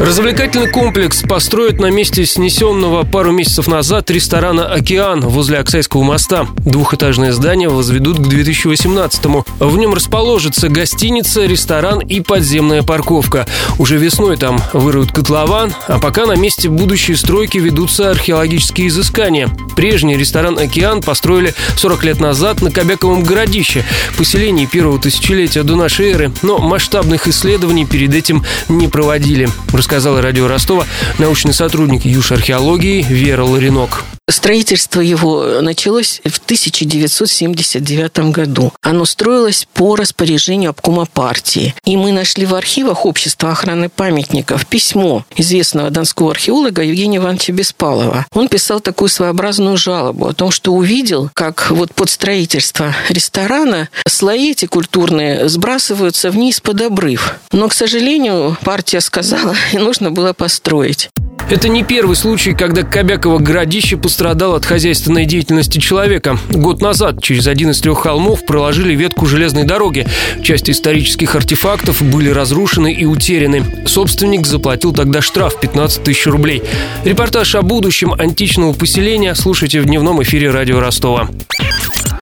Развлекательный 0.00 0.66
комплекс 0.66 1.20
построят 1.20 1.78
на 1.78 1.90
месте 1.90 2.24
снесенного 2.24 3.04
пару 3.04 3.32
месяцев 3.32 3.68
назад 3.68 4.10
ресторана 4.10 4.64
«Океан» 4.72 5.20
возле 5.20 5.58
Оксайского 5.58 6.02
моста. 6.02 6.46
Двухэтажное 6.56 7.32
здание 7.32 7.68
возведут 7.68 8.16
к 8.16 8.22
2018-му. 8.22 9.44
В 9.58 9.76
нем 9.76 9.92
расположится 9.92 10.70
гостиница, 10.70 11.44
ресторан 11.44 12.00
и 12.00 12.22
подземная 12.22 12.82
парковка. 12.82 13.46
Уже 13.78 13.98
весной 13.98 14.38
там 14.38 14.58
выруют 14.72 15.12
котлован, 15.12 15.74
а 15.86 15.98
пока 15.98 16.24
на 16.24 16.32
месте 16.32 16.70
будущей 16.70 17.14
стройки 17.14 17.58
ведутся 17.58 18.10
археологические 18.10 18.88
изыскания. 18.88 19.50
Прежний 19.76 20.16
ресторан 20.16 20.58
«Океан» 20.58 21.02
построили 21.02 21.54
40 21.76 22.04
лет 22.04 22.20
назад 22.20 22.62
на 22.62 22.70
Кобяковом 22.70 23.22
городище, 23.22 23.84
поселении 24.16 24.64
первого 24.64 24.98
тысячелетия 24.98 25.62
до 25.62 25.76
нашей 25.76 26.12
эры, 26.12 26.32
но 26.40 26.56
масштабных 26.56 27.28
исследований 27.28 27.84
перед 27.84 28.14
этим 28.14 28.46
не 28.70 28.88
проводили 28.88 29.46
рассказала 29.90 30.22
радио 30.22 30.46
Ростова 30.46 30.86
научный 31.18 31.52
сотрудник 31.52 32.04
Юж 32.04 32.30
археологии 32.30 33.02
Вера 33.02 33.42
Ларинок. 33.42 34.04
Строительство 34.30 35.00
его 35.00 35.60
началось 35.60 36.20
в 36.24 36.38
1979 36.38 38.30
году. 38.30 38.72
Оно 38.80 39.04
строилось 39.04 39.66
по 39.74 39.96
распоряжению 39.96 40.70
обкома 40.70 41.06
партии. 41.06 41.74
И 41.84 41.96
мы 41.96 42.12
нашли 42.12 42.46
в 42.46 42.54
архивах 42.54 43.06
Общества 43.06 43.50
охраны 43.50 43.88
памятников 43.88 44.66
письмо 44.66 45.24
известного 45.36 45.90
донского 45.90 46.30
археолога 46.30 46.82
Евгения 46.82 47.16
Ивановича 47.16 47.52
Беспалова. 47.52 48.26
Он 48.32 48.48
писал 48.48 48.80
такую 48.80 49.08
своеобразную 49.08 49.76
жалобу 49.76 50.28
о 50.28 50.32
том, 50.32 50.52
что 50.52 50.72
увидел, 50.72 51.30
как 51.34 51.70
вот 51.70 51.92
под 51.94 52.08
строительство 52.08 52.94
ресторана 53.08 53.88
слои 54.06 54.52
эти 54.52 54.66
культурные 54.66 55.48
сбрасываются 55.48 56.30
вниз 56.30 56.60
под 56.60 56.80
обрыв. 56.82 57.34
Но, 57.52 57.68
к 57.68 57.74
сожалению, 57.74 58.56
партия 58.62 59.00
сказала, 59.00 59.56
и 59.72 59.78
нужно 59.78 60.10
было 60.10 60.32
построить. 60.32 61.10
Это 61.50 61.68
не 61.68 61.82
первый 61.82 62.14
случай, 62.14 62.52
когда 62.52 62.84
Кобяково 62.84 63.40
городище 63.40 63.96
пострадало 63.96 64.58
от 64.58 64.64
хозяйственной 64.64 65.26
деятельности 65.26 65.78
человека. 65.78 66.38
Год 66.48 66.80
назад 66.80 67.20
через 67.20 67.48
один 67.48 67.70
из 67.70 67.80
трех 67.80 67.98
холмов 67.98 68.46
проложили 68.46 68.94
ветку 68.94 69.26
железной 69.26 69.64
дороги. 69.64 70.06
Часть 70.44 70.70
исторических 70.70 71.34
артефактов 71.34 72.02
были 72.02 72.30
разрушены 72.30 72.92
и 72.92 73.04
утеряны. 73.04 73.64
Собственник 73.84 74.46
заплатил 74.46 74.92
тогда 74.92 75.20
штраф 75.20 75.58
15 75.60 76.04
тысяч 76.04 76.26
рублей. 76.26 76.62
Репортаж 77.04 77.56
о 77.56 77.62
будущем 77.62 78.14
античного 78.16 78.72
поселения 78.72 79.34
слушайте 79.34 79.80
в 79.80 79.86
дневном 79.86 80.22
эфире 80.22 80.50
радио 80.50 80.78
Ростова. 80.78 81.30